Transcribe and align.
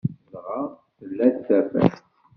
Dɣa 0.31 0.59
tella-d 0.97 1.35
tafat. 1.47 1.95